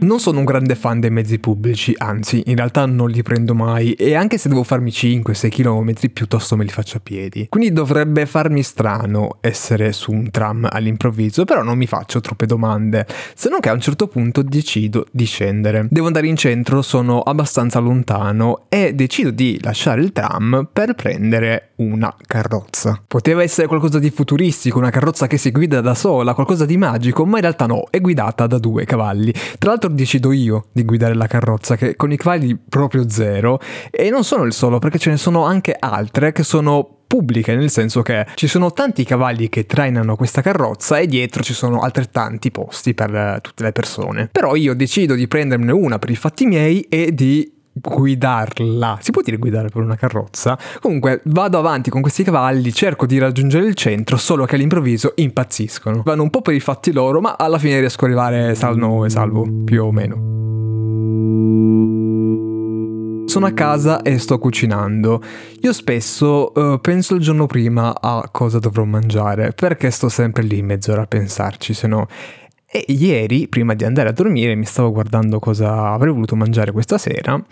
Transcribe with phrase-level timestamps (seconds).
[0.00, 3.94] Non sono un grande fan dei mezzi pubblici, anzi, in realtà non li prendo mai
[3.94, 7.48] e anche se devo farmi 5-6 km piuttosto me li faccio a piedi.
[7.48, 13.06] Quindi dovrebbe farmi strano essere su un tram all'improvviso, però non mi faccio troppe domande,
[13.34, 15.88] se non che a un certo punto decido di scendere.
[15.90, 21.70] Devo andare in centro, sono abbastanza lontano e decido di lasciare il tram per prendere
[21.78, 23.02] una carrozza.
[23.06, 27.26] Poteva essere qualcosa di futuristico, una carrozza che si guida da sola, qualcosa di magico,
[27.26, 29.32] ma in realtà no, è guidata da due cavalli.
[29.58, 33.60] Tra l'altro decido io di guidare la carrozza, che con i cavalli proprio zero,
[33.90, 37.70] e non sono il solo, perché ce ne sono anche altre che sono pubbliche, nel
[37.70, 42.50] senso che ci sono tanti cavalli che trainano questa carrozza e dietro ci sono altrettanti
[42.50, 44.28] posti per tutte le persone.
[44.30, 48.98] Però io decido di prendermene una per i fatti miei e di guidarla.
[49.00, 50.58] Si può dire guidare per una carrozza?
[50.80, 56.02] Comunque vado avanti con questi cavalli, cerco di raggiungere il centro, solo che all'improvviso impazziscono.
[56.04, 59.10] Vanno un po' per i fatti loro, ma alla fine riesco ad arrivare salvo e
[59.10, 60.36] salvo, più o meno.
[63.28, 65.22] Sono a casa e sto cucinando.
[65.60, 70.62] Io spesso uh, penso il giorno prima a cosa dovrò mangiare, perché sto sempre lì
[70.62, 72.06] mezz'ora a pensarci, se no
[72.70, 76.98] e ieri, prima di andare a dormire, mi stavo guardando cosa avrei voluto mangiare questa
[76.98, 77.42] sera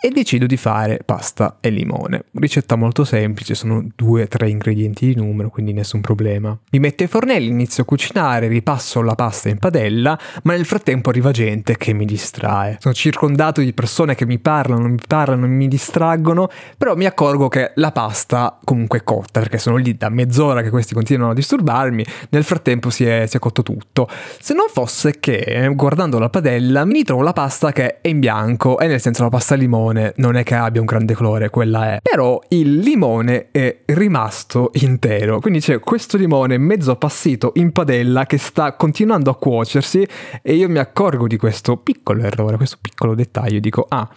[0.00, 2.26] e decido di fare pasta e limone.
[2.34, 6.56] Ricetta molto semplice, sono due o tre ingredienti di numero, quindi nessun problema.
[6.70, 11.10] Mi metto ai fornelli, inizio a cucinare, ripasso la pasta in padella, ma nel frattempo
[11.10, 12.76] arriva gente che mi distrae.
[12.80, 17.72] Sono circondato di persone che mi parlano, mi parlano, mi distraggono, però mi accorgo che
[17.74, 22.04] la pasta comunque è cotta, perché sono lì da mezz'ora che questi continuano a disturbarmi,
[22.30, 24.08] nel frattempo si è, si è cotto tutto.
[24.38, 28.78] Se non fosse che, guardando la padella, mi ritrovo la pasta che è in bianco,
[28.78, 31.94] e nel senso la pasta limone limone non è che abbia un grande colore, quella
[31.94, 31.98] è.
[32.02, 38.38] Però il limone è rimasto intero, quindi c'è questo limone mezzo appassito in padella che
[38.38, 40.06] sta continuando a cuocersi
[40.42, 44.08] e io mi accorgo di questo piccolo errore, questo piccolo dettaglio, dico ah,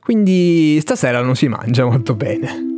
[0.00, 2.73] quindi stasera non si mangia molto bene.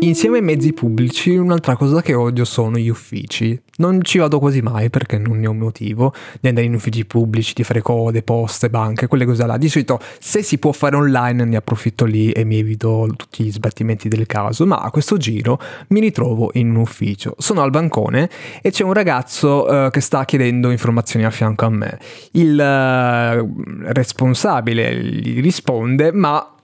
[0.00, 3.58] Insieme ai mezzi pubblici, un'altra cosa che odio sono gli uffici.
[3.78, 7.54] Non ci vado quasi mai perché non ne ho motivo di andare in uffici pubblici,
[7.54, 9.56] di fare code, poste, banche, quelle cose là.
[9.56, 13.50] Di solito, se si può fare online, ne approfitto lì e mi evito tutti gli
[13.50, 14.66] sbattimenti del caso.
[14.66, 15.58] Ma a questo giro
[15.88, 17.34] mi ritrovo in un ufficio.
[17.38, 18.28] Sono al bancone
[18.60, 21.98] e c'è un ragazzo uh, che sta chiedendo informazioni a fianco a me.
[22.32, 26.54] Il uh, responsabile gli risponde, ma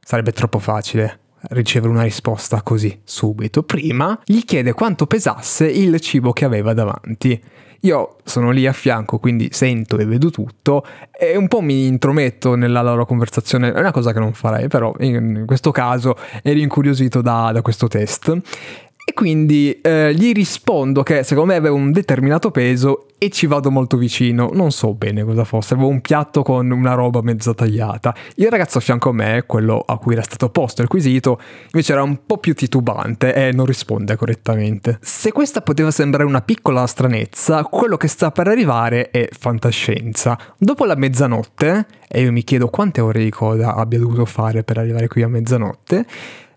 [0.00, 1.20] sarebbe troppo facile
[1.50, 3.62] ricevere una risposta così subito.
[3.62, 7.40] Prima gli chiede quanto pesasse il cibo che aveva davanti.
[7.84, 12.54] Io sono lì a fianco, quindi sento e vedo tutto e un po' mi intrometto
[12.54, 13.72] nella loro conversazione.
[13.72, 17.88] È una cosa che non farei, però in questo caso ero incuriosito da, da questo
[17.88, 18.40] test.
[19.04, 23.70] E quindi eh, gli rispondo che secondo me aveva un determinato peso e ci vado
[23.70, 24.50] molto vicino.
[24.52, 28.14] Non so bene cosa fosse, avevo un piatto con una roba mezza tagliata.
[28.36, 31.40] Il ragazzo a fianco a me, quello a cui era stato posto il quesito,
[31.72, 34.98] invece era un po' più titubante e non risponde correttamente.
[35.00, 40.38] Se questa poteva sembrare una piccola stranezza, quello che sta per arrivare è fantascienza.
[40.56, 44.78] Dopo la mezzanotte, e io mi chiedo quante ore di coda abbia dovuto fare per
[44.78, 46.06] arrivare qui a mezzanotte,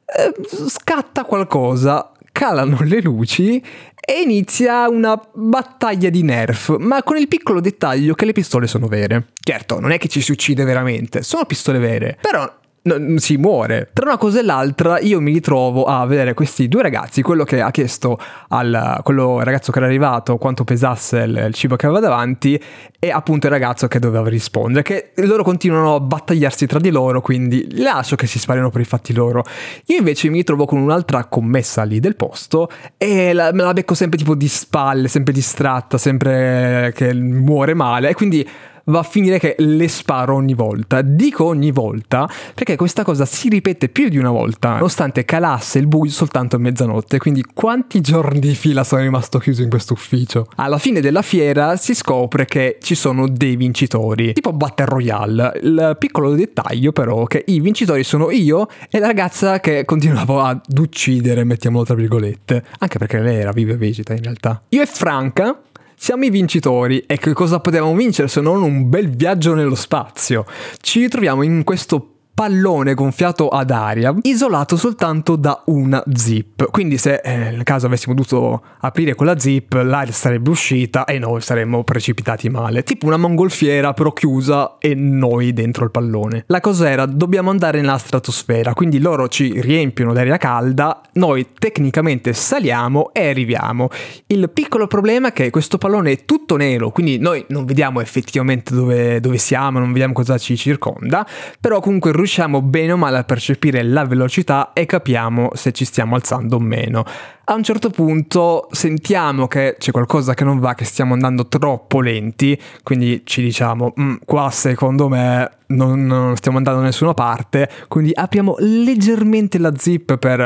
[0.06, 0.33] eh,
[0.67, 3.63] scatta qualcosa calano le luci
[3.96, 8.88] e inizia una battaglia di nerf, ma con il piccolo dettaglio che le pistole sono
[8.88, 9.28] vere.
[9.41, 12.45] Certo, non è che ci si uccide veramente, sono pistole vere, però
[12.85, 13.90] non si muore.
[13.94, 17.62] Tra una cosa e l'altra io mi ritrovo a vedere questi due ragazzi, quello che
[17.62, 18.19] ha chiesto
[18.50, 22.62] al quello ragazzo che era arrivato quanto pesasse il, il, cibo che aveva davanti
[23.00, 27.22] e appunto il ragazzo che doveva rispondere, che loro continuano a battagliarsi tra di loro,
[27.22, 29.44] quindi lascio che si sparino per i fatti loro.
[29.85, 33.95] Io invece mi ritrovo con un'altra commessa lì del posto e la, me la becco
[33.95, 38.47] sempre tipo di spalle, sempre distratta, sempre che muore male e quindi
[38.85, 41.01] va a finire che le sparo ogni volta.
[41.01, 45.88] Dico ogni volta perché questa cosa si ripete più di una volta, nonostante calasse il
[45.88, 47.18] buio soltanto a mezzanotte.
[47.18, 50.48] Quindi quanti giorni di fila sono rimasto chiuso in questo ufficio?
[50.56, 55.60] Alla fine della fiera si scopre che ci sono dei vincitori, tipo Battle Royale.
[55.62, 60.42] Il piccolo dettaglio però è che i vincitori sono io e la ragazza che continuavo
[60.42, 64.62] ad uccidere, mettiamolo tra virgolette, anche perché lei era viva e vegeta in realtà.
[64.69, 65.60] Io e Franca
[65.95, 70.45] siamo i vincitori e che cosa potevamo vincere se non un bel viaggio nello spazio?
[70.80, 76.70] Ci ritroviamo in questo pallone gonfiato ad aria, isolato soltanto da una zip.
[76.70, 81.40] Quindi se eh, nel caso avessimo dovuto aprire quella zip, l'aria sarebbe uscita e noi
[81.40, 82.84] saremmo precipitati male.
[82.84, 86.44] Tipo una mongolfiera però chiusa e noi dentro il pallone.
[86.48, 92.34] La cosa era, dobbiamo andare nella stratosfera, quindi loro ci riempiono d'aria calda, noi tecnicamente
[92.34, 93.88] saliamo e arriviamo.
[94.28, 98.76] Il piccolo problema è che questo pallone è tutto nero, quindi noi non vediamo effettivamente
[98.76, 101.26] dove, dove siamo, non vediamo cosa ci circonda,
[101.62, 106.16] però comunque riusciamo bene o male a percepire la velocità e capiamo se ci stiamo
[106.16, 107.06] alzando o meno.
[107.45, 112.01] A un certo punto sentiamo che c'è qualcosa che non va, che stiamo andando troppo
[112.01, 117.69] lenti, quindi ci diciamo, mm, qua secondo me non, non, stiamo andando da nessuna parte,
[117.88, 120.39] quindi apriamo leggermente la zip per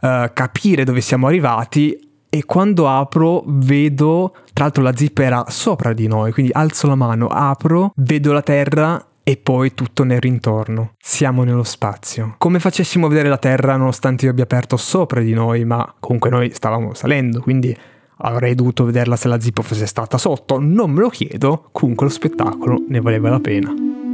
[0.00, 1.98] uh, capire dove siamo arrivati
[2.30, 6.94] e quando apro vedo, tra l'altro la zip era sopra di noi, quindi alzo la
[6.94, 10.92] mano, apro, vedo la terra e poi tutto nel rintorno.
[11.00, 12.36] Siamo nello spazio.
[12.38, 16.52] Come facessimo vedere la Terra nonostante io abbia aperto sopra di noi, ma comunque noi
[16.54, 17.76] stavamo salendo, quindi
[18.18, 20.60] avrei dovuto vederla se la zippo fosse stata sotto.
[20.60, 24.05] Non me lo chiedo, comunque lo spettacolo ne valeva la pena.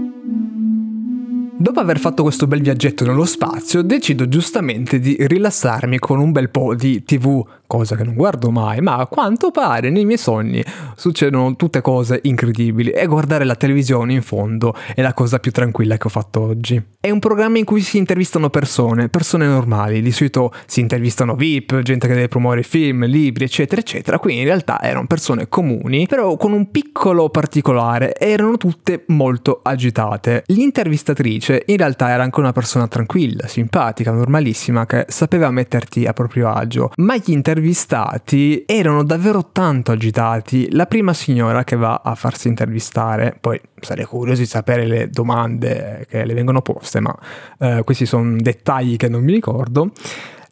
[1.63, 6.51] Dopo aver fatto questo bel viaggetto nello spazio, decido giustamente di rilassarmi con un bel
[6.51, 10.63] po' di TV cosa che non guardo mai, ma a quanto pare nei miei sogni
[10.95, 15.97] succedono tutte cose incredibili e guardare la televisione in fondo è la cosa più tranquilla
[15.97, 16.83] che ho fatto oggi.
[17.01, 21.81] È un programma in cui si intervistano persone, persone normali, di solito si intervistano VIP,
[21.81, 26.37] gente che deve promuovere film, libri, eccetera, eccetera, qui in realtà erano persone comuni, però
[26.37, 30.43] con un piccolo particolare, erano tutte molto agitate.
[30.49, 36.51] L'intervistatrice in realtà era anche una persona tranquilla, simpatica, normalissima, che sapeva metterti a proprio
[36.51, 40.71] agio, ma gli intervistati erano davvero tanto agitati.
[40.73, 46.07] La prima signora che va a farsi intervistare, poi sarei curioso di sapere le domande
[46.09, 47.17] che le vengono poste, ma
[47.59, 49.91] eh, questi sono dettagli che non mi ricordo.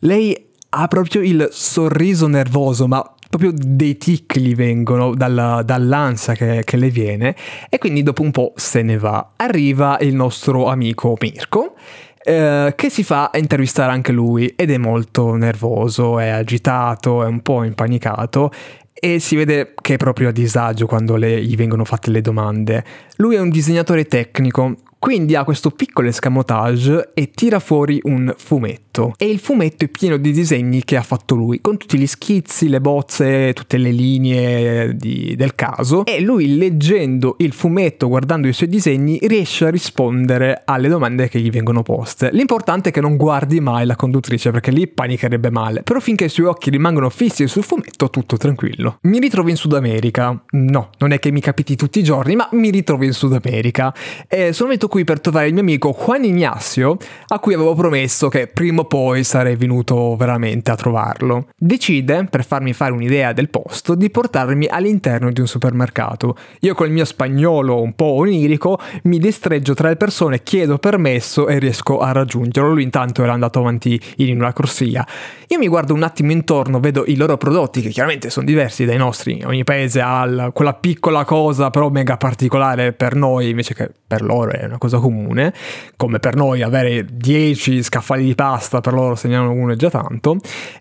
[0.01, 6.63] Lei ha proprio il sorriso nervoso, ma proprio dei tic gli vengono dalla, dall'ansia che,
[6.65, 7.37] che, le viene
[7.69, 9.35] e quindi dopo un po' se ne va.
[9.37, 11.77] Arriva il nostro amico Mirko
[12.23, 17.41] eh, che si fa intervistare anche lui ed è molto nervoso, è agitato, è un
[17.41, 18.51] po' impanicato
[18.93, 22.85] e si vede che è proprio a disagio quando le, gli vengono fatte le domande.
[23.17, 29.15] Lui è un disegnatore tecnico, quindi ha questo piccolo escamotage e tira fuori un fumetto.
[29.17, 32.69] E il fumetto è pieno di disegni che ha fatto lui, con tutti gli schizzi,
[32.69, 36.05] le bozze, tutte le linee di, del caso.
[36.05, 41.41] E lui leggendo il fumetto, guardando i suoi disegni, riesce a rispondere alle domande che
[41.41, 42.29] gli vengono poste.
[42.31, 45.83] L'importante è che non guardi mai la conduttrice perché lì panicherebbe male.
[45.83, 48.99] Però finché i suoi occhi rimangono fissi sul fumetto, tutto tranquillo.
[49.05, 50.39] Mi ritrovo in Sud America.
[50.51, 53.95] No, non è che mi capiti tutti i giorni, ma mi ritrovo in Sud America.
[54.29, 56.99] E sono venuto qui per trovare il mio amico Juan Ignacio,
[57.29, 61.47] a cui avevo promesso che prima o poi sarei venuto veramente a trovarlo.
[61.57, 66.37] Decide, per farmi fare un'idea del posto, di portarmi all'interno di un supermercato.
[66.61, 71.61] Io col mio spagnolo un po' onirico mi distreggio tra le persone, chiedo permesso e
[71.61, 72.73] riesco a raggiungerlo.
[72.73, 75.07] Lui intanto era andato avanti in una corsia.
[75.47, 78.97] Io mi guardo un attimo intorno, vedo i loro prodotti che chiaramente sono diversi dai
[78.97, 79.41] nostri.
[79.45, 84.51] Ogni paese ha quella piccola cosa però mega particolare per noi invece che per loro
[84.51, 85.53] è una cosa comune,
[85.97, 90.39] come per noi avere 10 scaffali di pasta, per loro segnalano uno è già tanto.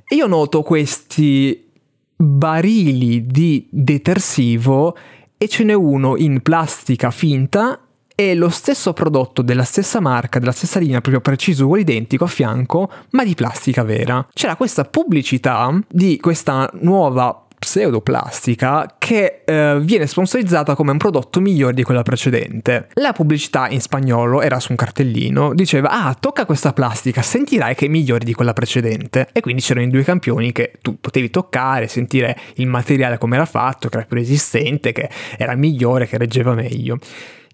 [0.08, 1.68] E io noto questi
[2.16, 4.96] barili di detersivo
[5.38, 7.82] e ce n'è uno in plastica finta
[8.16, 12.28] e lo stesso prodotto della stessa marca, della stessa linea, proprio preciso, uguale identico a
[12.28, 14.28] fianco, ma di plastica vera.
[14.34, 21.76] C'era questa pubblicità di questa nuova pseudoplastica che eh, viene sponsorizzata come un prodotto migliore
[21.76, 22.88] di quella precedente.
[22.94, 27.86] La pubblicità in spagnolo era su un cartellino, diceva ah tocca questa plastica, sentirai che
[27.86, 31.88] è migliore di quella precedente e quindi c'erano i due campioni che tu potevi toccare,
[31.88, 35.08] sentire il materiale come era fatto, che era più resistente, che
[35.38, 36.98] era migliore, che reggeva meglio.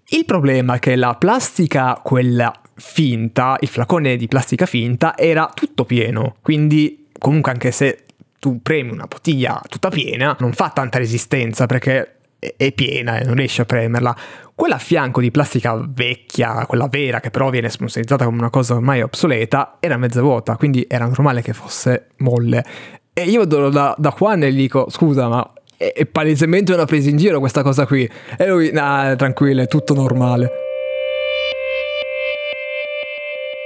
[0.08, 5.84] Il problema è che la plastica, quella finta, il flacone di plastica finta era tutto
[5.84, 8.05] pieno, quindi comunque anche se
[8.38, 13.34] tu premi una bottiglia tutta piena, non fa tanta resistenza perché è piena e non
[13.34, 14.16] riesci a premerla.
[14.54, 18.74] Quella a fianco di plastica vecchia, quella vera che però viene sponsorizzata come una cosa
[18.74, 22.64] ormai obsoleta, era mezza vuota, quindi era normale che fosse molle.
[23.12, 26.84] E io vado da, da Juan e gli dico, scusa ma è, è palesemente una
[26.84, 28.08] presa in giro questa cosa qui.
[28.36, 30.50] E lui, nah, tranquillo, è tutto normale.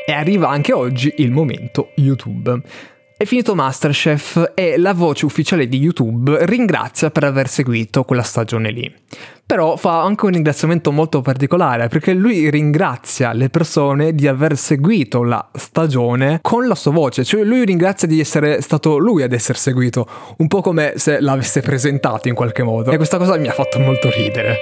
[0.07, 2.61] E arriva anche oggi il momento YouTube.
[3.21, 8.71] È finito Masterchef e la voce ufficiale di YouTube ringrazia per aver seguito quella stagione
[8.71, 8.91] lì.
[9.45, 15.23] Però fa anche un ringraziamento molto particolare perché lui ringrazia le persone di aver seguito
[15.23, 19.59] la stagione con la sua voce, cioè lui ringrazia di essere stato lui ad essere
[19.59, 20.09] seguito,
[20.39, 22.91] un po' come se l'avesse presentato in qualche modo.
[22.91, 24.57] E questa cosa mi ha fatto molto ridere.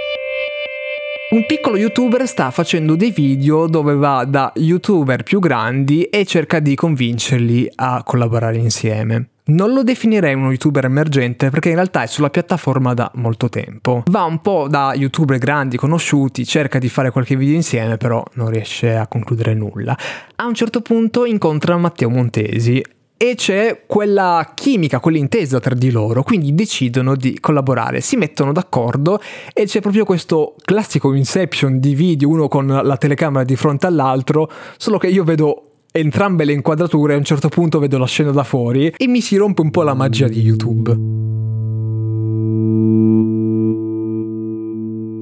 [1.31, 6.59] Un piccolo youtuber sta facendo dei video dove va da youtuber più grandi e cerca
[6.59, 9.29] di convincerli a collaborare insieme.
[9.49, 14.05] Non lo definirei uno youtuber emergente perché in realtà è sulla piattaforma da molto tempo.
[14.07, 18.49] Va un po' da youtuber grandi conosciuti, cerca di fare qualche video insieme, però non
[18.49, 19.95] riesce a concludere nulla.
[20.37, 22.83] A un certo punto incontra Matteo Montesi
[23.19, 29.21] e c'è quella chimica, quell'intesa tra di loro, quindi decidono di collaborare, si mettono d'accordo
[29.53, 34.49] e c'è proprio questo classico inception di video, uno con la telecamera di fronte all'altro,
[34.77, 38.45] solo che io vedo entrambe le inquadrature, a un certo punto vedo la scena da
[38.45, 41.38] fuori e mi si rompe un po' la magia di YouTube.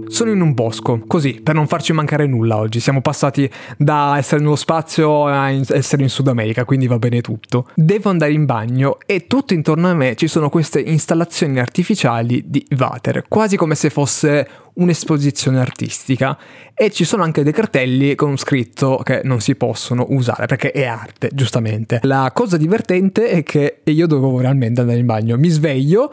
[0.08, 2.80] Sono in un bosco, così, per non farci mancare nulla oggi.
[2.80, 7.68] Siamo passati da essere nello spazio a essere in Sud America, quindi va bene tutto.
[7.74, 12.64] Devo andare in bagno e tutto intorno a me ci sono queste installazioni artificiali di
[12.78, 16.36] water, quasi come se fosse un'esposizione artistica
[16.74, 20.84] e ci sono anche dei cartelli con scritto che non si possono usare perché è
[20.84, 22.00] arte, giustamente.
[22.02, 26.12] La cosa divertente è che io dovevo realmente andare in bagno, mi sveglio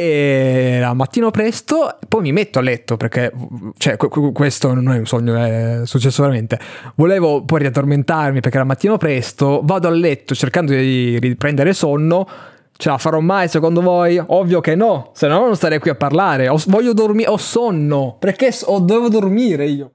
[0.00, 3.30] e al mattino presto poi mi metto a letto perché
[3.76, 6.58] cioè, questo non è un sogno è successo veramente
[6.94, 12.26] volevo poi riaddormentarmi perché era mattino presto vado a letto cercando di riprendere sonno
[12.80, 14.18] ce la farò mai secondo voi?
[14.24, 16.48] Ovvio che no, se no non starei qui a parlare.
[16.48, 18.16] Ho, voglio dormire, ho sonno.
[18.18, 19.92] Perché devo dormire io?